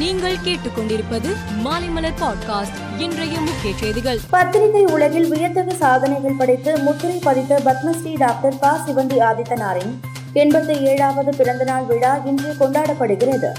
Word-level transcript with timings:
நீங்கள் 0.00 0.42
கேட்டுக்கொண்டிருப்பது 0.44 1.28
மாலைமலர் 1.64 2.16
பாட்காஸ்ட் 2.18 2.78
இன்றைய 2.98 3.34
முக்கிய 3.40 3.70
செய்திகள் 3.74 4.18
பத்திரிகை 4.30 4.82
உலகில் 4.92 5.28
வியத்தகு 5.28 5.74
சாதனைகள் 5.76 6.36
படைத்து 6.36 6.72
முத்திரை 6.82 7.18
பதித்த 7.20 7.60
பத்மஸ்ரீ 7.64 8.12
டாக்டர் 8.16 8.58
பா 8.58 8.72
சிவந்தி 8.82 9.18
ஆதித்தனாரின் 9.20 9.92
எண்பத்தி 10.34 10.74
ஏழாவது 10.86 11.32
பிறந்தநாள் 11.36 11.86
விழா 11.86 12.12
இன்று 12.24 12.50
கொண்டாடப்படுகிறது 12.58 13.50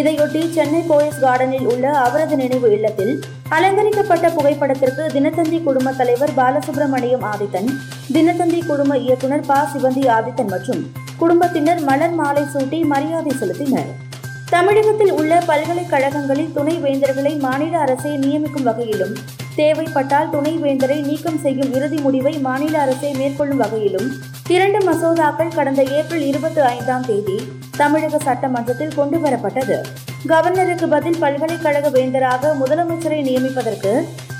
இதையொட்டி 0.00 0.42
சென்னை 0.50 0.82
போயஸ் 0.88 1.20
கார்டனில் 1.20 1.68
உள்ள 1.68 1.86
அவரது 2.00 2.36
நினைவு 2.36 2.70
இல்லத்தில் 2.70 3.14
அலங்கரிக்கப்பட்ட 3.50 4.26
புகைப்படத்திற்கு 4.30 5.06
தினத்தந்தி 5.12 5.60
குழும 5.60 5.92
தலைவர் 5.92 6.34
பாலசுப்ரமணியம் 6.36 7.24
ஆதித்தன் 7.30 7.70
தினத்தந்தி 8.12 8.60
குடும்ப 8.64 8.98
இயக்குனர் 8.98 9.46
பா 9.46 9.60
சிவந்தி 9.72 10.04
ஆதித்தன் 10.10 10.52
மற்றும் 10.52 10.82
குடும்பத்தினர் 11.18 11.80
மலர் 11.84 12.14
மாலை 12.14 12.44
சூட்டி 12.52 12.80
மரியாதை 12.86 13.32
செலுத்தினர் 13.40 13.90
தமிழகத்தில் 14.48 15.12
உள்ள 15.12 15.32
பல்கலைக்கழகங்களில் 15.46 16.52
துணை 16.52 16.74
வேந்தர்களை 16.76 17.32
மாநில 17.38 17.74
அரசே 17.78 18.12
நியமிக்கும் 18.16 18.66
வகையிலும் 18.68 19.14
தேவைப்பட்டால் 19.56 20.30
துணைவேந்தரை 20.30 20.96
நீக்கம் 21.02 21.40
செய்யும் 21.40 21.72
இறுதி 21.74 21.98
முடிவை 21.98 22.32
மாநில 22.38 22.74
அரசே 22.80 23.10
மேற்கொள்ளும் 23.12 23.62
வகையிலும் 23.64 24.08
இரண்டு 24.48 24.78
மசோதாக்கள் 24.84 25.56
கடந்த 25.56 25.82
ஏப்ரல் 25.96 26.24
இருபத்தி 26.26 26.60
ஐந்தாம் 26.68 27.04
தேதி 27.04 27.36
தமிழக 27.76 28.18
சட்டமன்றத்தில் 28.18 28.96
கொண்டுவரப்பட்டது 28.96 29.76
கவர்னருக்கு 30.28 30.86
பதில் 30.88 31.18
பல்கலைக்கழக 31.18 31.90
வேந்தராக 31.90 32.54
முதலமைச்சரை 32.60 33.20
நியமிப்பதற்கு 33.22 33.92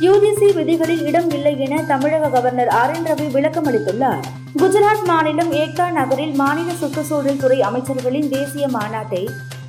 யுஜிசி 0.01 0.49
விதிகளில் 0.55 1.05
இடம் 1.05 1.31
இல்லை 1.31 1.55
என 1.59 1.83
தமிழக 1.85 2.31
கவர்னர் 2.31 2.73
ஆர் 2.75 2.95
என் 2.95 3.07
ரவி 3.07 3.29
விளக்கம் 3.29 3.69
அளித்துள்ளார் 3.69 4.25
குஜராத் 4.59 5.07
மாநிலம் 5.07 5.53
ஏக்தா 5.59 5.87
நகரில் 5.93 6.35
மாநில 6.37 6.73
சுற்றுச்சூழல் 6.81 7.41
துறை 7.41 7.61
அமைச்சர்களின் 7.63 8.29
தேசிய 8.29 8.67
மாநாட்டை 8.71 9.23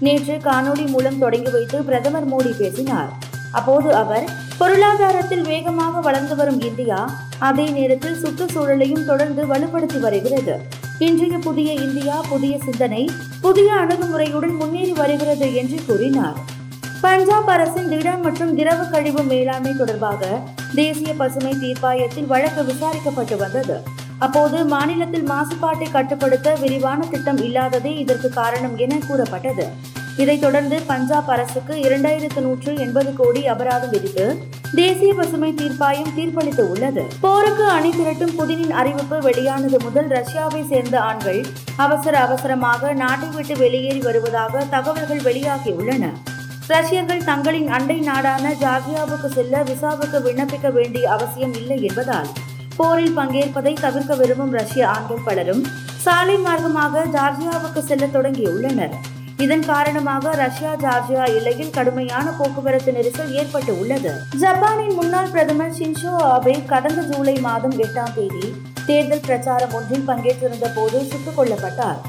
நேற்று 0.00 0.35
காணொலி 0.43 0.85
மூலம் 0.87 1.19
தொடங்கி 1.19 1.51
வைத்து 1.51 1.77
பிரதமர் 1.83 2.27
மோடி 2.29 2.51
பேசினார் 2.59 3.09
அப்போது 3.51 3.89
அவர் 3.95 4.25
பொருளாதாரத்தில் 4.57 5.47
வேகமாக 5.47 5.99
வளர்ந்து 5.99 6.35
வரும் 6.35 6.59
இந்தியா 6.61 6.99
அதே 7.39 7.65
நேரத்தில் 7.69 8.19
சுற்றுச்சூழலையும் 8.23 9.05
தொடர்ந்து 9.05 9.43
வலுப்படுத்தி 9.47 9.99
வருகிறது 9.99 10.55
இன்றைய 10.99 11.35
புதிய 11.39 11.69
இந்தியா 11.79 12.15
புதிய 12.29 12.53
சிந்தனை 12.59 13.03
புதிய 13.41 13.69
அணுகுமுறையுடன் 13.73 14.55
முன்னேறி 14.55 14.93
வருகிறது 14.93 15.47
என்று 15.53 15.77
கூறினார் 15.85 16.39
பஞ்சாப் 17.01 17.49
அரசின் 17.49 17.89
திட 17.89 18.09
மற்றும் 18.17 18.51
திரவ 18.55 18.79
கழிவு 18.85 19.23
மேலாண்மை 19.23 19.73
தொடர்பாக 19.75 20.21
தேசிய 20.75 21.11
பசுமை 21.13 21.53
தீர்ப்பாயத்தில் 21.55 22.27
வழக்கு 22.27 22.63
விசாரிக்கப்பட்டு 22.63 23.35
வந்தது 23.37 23.77
அப்போது 24.19 24.57
மாநிலத்தில் 24.65 25.29
மாசுபாட்டை 25.29 25.87
கட்டுப்படுத்த 25.91 26.49
விரிவான 26.55 27.05
திட்டம் 27.05 27.41
இல்லாததே 27.43 27.93
இதற்கு 27.97 28.29
காரணம் 28.31 28.75
என 28.77 28.99
கூறப்பட்டது 29.07 29.65
இதைத் 30.17 30.41
தொடர்ந்து 30.41 30.77
பஞ்சாப் 30.85 31.29
அரசுக்கு 31.29 31.73
இரண்டாயிரத்து 31.83 32.41
நூற்று 32.41 32.71
எண்பது 32.77 33.11
கோடி 33.13 33.41
அபராதம் 33.45 33.93
விதித்து 33.93 34.25
தேசிய 34.75 35.11
பசுமை 35.13 35.51
தீர்ப்பாயம் 35.51 36.11
தீர்ப்பளித்து 36.15 36.63
உள்ளது 36.69 37.03
போருக்கு 37.21 37.65
அணி 37.67 37.91
திரட்டும் 37.91 38.33
புதினின் 38.35 38.73
அறிவிப்பு 38.73 39.19
வெளியானது 39.19 39.79
முதல் 39.83 40.09
ரஷ்யாவை 40.09 40.63
சேர்ந்த 40.67 40.97
ஆண்கள் 41.01 41.39
அவசர 41.77 42.13
அவசரமாக 42.19 42.91
நாட்டை 42.95 43.29
விட்டு 43.29 43.55
வெளியேறி 43.57 44.03
வருவதாக 44.05 44.65
தகவல்கள் 44.69 45.25
வெளியாகியுள்ளன 45.25 46.11
ரஷ்யர்கள் 46.69 47.23
தங்களின் 47.23 47.69
அண்டை 47.69 47.99
நாடான 48.01 48.51
ஜார்ஜியாவுக்கு 48.59 49.29
செல்ல 49.31 49.63
விசாவுக்கு 49.63 50.19
விண்ணப்பிக்க 50.21 50.69
வேண்டிய 50.71 51.05
அவசியம் 51.09 51.53
இல்லை 51.53 51.79
என்பதால் 51.81 52.29
போரில் 52.79 53.15
பங்கேற்பதை 53.15 53.73
தவிர்க்க 53.81 54.13
விரும்பும் 54.15 54.53
ரஷ்ய 54.53 54.83
ஆண்கள் 54.87 55.23
பலரும் 55.23 55.63
சாலை 56.03 56.35
மார்க்கமாக 56.39 57.05
ஜார்ஜியாவுக்கு 57.13 57.81
செல்ல 57.83 58.05
தொடங்கியுள்ளனர் 58.13 58.93
இதன் 59.39 59.65
காரணமாக 59.65 60.31
ரஷ்யா 60.35 60.71
ஜார்ஜியா 60.75 61.23
எல்லையில் 61.31 61.73
கடுமையான 61.73 62.25
போக்குவரத்து 62.31 62.91
நெரிசல் 62.91 63.33
ஏற்பட்டு 63.35 63.73
உள்ளது 63.77 64.11
ஜப்பானின் 64.39 64.95
முன்னாள் 64.95 65.29
பிரதமர் 65.29 65.75
ஷின்ஷோ 65.77 66.13
அபே 66.29 66.55
கடந்த 66.67 67.01
ஜூலை 67.03 67.35
மாதம் 67.41 67.75
எட்டாம் 67.79 68.15
தேதி 68.15 68.45
தேர்தல் 68.85 69.25
பிரச்சாரம் 69.25 69.75
ஒன்றில் 69.75 70.07
பங்கேற்றிருந்த 70.07 70.69
போது 70.75 70.99
சுட்டுக் 71.05 71.37
கொல்லப்பட்டார் 71.37 71.99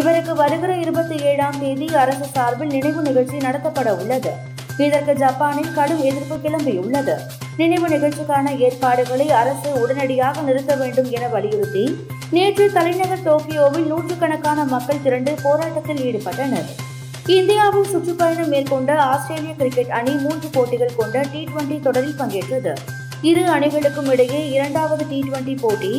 இவருக்கு 0.00 0.32
வருகிற 0.34 0.72
இருபத்தி 0.76 1.18
ஏழாம் 1.24 1.58
தேதி 1.58 1.88
அரசு 1.96 2.28
சார்பில் 2.32 2.74
நினைவு 2.74 3.02
நிகழ்ச்சி 3.02 3.38
நடத்தப்பட 3.40 3.90
உள்ளது 3.96 4.32
இதற்கு 4.78 5.14
ஜப்பானில் 5.16 5.74
கடும் 5.74 6.02
எதிர்ப்பு 6.04 6.36
கிளம்பியுள்ளது 6.40 7.16
நினைவு 7.58 7.86
நிகழ்ச்சிக்கான 7.88 8.50
ஏற்பாடுகளை 8.58 9.26
அரசு 9.38 9.68
உடனடியாக 9.80 10.42
நிறுத்த 10.42 10.72
வேண்டும் 10.74 11.08
என 11.12 11.24
வலியுறுத்தி 11.28 11.84
நேற்று 12.32 12.64
தலைநகர் 12.72 13.24
டோக்கியோவில் 13.24 13.88
நூற்றுக்கணக்கான 13.88 14.64
மக்கள் 14.66 15.02
திரண்டு 15.02 15.32
போராட்டத்தில் 15.42 16.02
ஈடுபட்டனர் 16.04 16.68
இந்தியாவில் 17.32 17.90
சுற்றுப்பயணம் 17.90 18.52
மேற்கொண்ட 18.52 18.92
ஆஸ்திரேலிய 19.06 19.54
கிரிக்கெட் 19.54 19.92
அணி 19.92 20.12
மூன்று 20.20 20.48
போட்டிகள் 20.48 20.96
கொண்ட 20.96 21.24
டி 21.32 21.40
டுவெண்டி 21.44 21.78
தொடரில் 21.80 22.18
பங்கேற்றது 22.18 22.72
இரு 23.22 23.44
அணிகளுக்கும் 23.48 24.10
இடையே 24.12 24.40
இரண்டாவது 24.50 25.04
டி 25.08 25.18
டுவெண்டி 25.26 25.54
போட்டி 25.60 25.92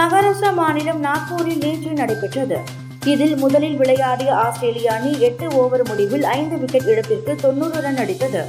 மகாராஷ்டிரா 0.00 0.52
மாநிலம் 0.54 1.00
நாக்பூரில் 1.00 1.62
நேற்று 1.62 1.92
நடைபெற்றது 1.94 2.58
இதில் 3.06 3.36
முதலில் 3.36 3.76
விளையாடிய 3.76 4.30
ஆஸ்திரேலிய 4.36 4.88
அணி 4.92 5.12
எட்டு 5.22 5.48
ஓவர் 5.56 5.84
முடிவில் 5.88 6.26
ஐந்து 6.32 6.56
விக்கெட் 6.58 6.88
இழப்பிற்கு 6.88 7.34
தொன்னூறு 7.36 7.80
ரன் 7.80 8.00
அடித்தது 8.02 8.42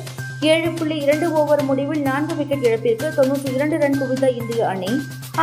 ஏழு 0.46 0.70
புள்ளி 0.72 0.96
இரண்டு 0.98 1.28
ஓவர் 1.34 1.64
முடிவில் 1.64 2.02
நான்கு 2.02 2.34
விக்கெட் 2.36 2.66
இழப்பிற்கு 2.66 3.08
தொன்னூற்றி 3.18 3.50
இரண்டு 3.54 3.78
ரன் 3.78 3.98
குவித்த 3.98 4.28
இந்திய 4.32 4.68
அணி 4.68 4.92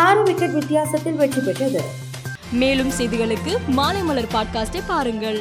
ஆறு 0.00 0.23
விக்கெட் 0.23 0.53
வித்தியாசத்தில் 0.53 1.15
வெற்றி 1.15 1.41
பெற்றது 1.41 1.83
மேலும் 2.53 2.93
செய்திகளுக்கு 2.99 3.53
மாலை 3.69 4.03
மலர் 4.03 4.33
பாட்காஸ்டை 4.35 4.83
பாருங்கள் 4.87 5.41